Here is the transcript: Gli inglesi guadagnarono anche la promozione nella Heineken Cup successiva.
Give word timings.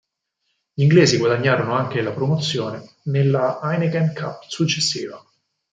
Gli 0.73 0.81
inglesi 0.81 1.17
guadagnarono 1.19 1.75
anche 1.75 2.01
la 2.01 2.09
promozione 2.09 2.83
nella 3.03 3.59
Heineken 3.61 4.13
Cup 4.15 4.41
successiva. 4.47 5.23